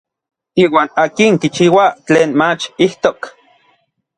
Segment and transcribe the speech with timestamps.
[0.63, 3.19] Iuan akin kichiua tlen mach ijtok.